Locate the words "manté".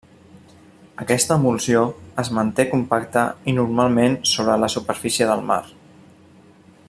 2.37-2.65